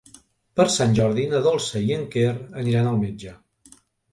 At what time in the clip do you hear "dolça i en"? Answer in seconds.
1.49-2.07